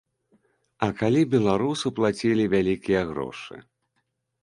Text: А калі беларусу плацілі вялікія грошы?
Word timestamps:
А 0.87 0.89
калі 1.01 1.21
беларусу 1.35 1.87
плацілі 2.01 2.51
вялікія 2.57 3.01
грошы? 3.15 3.55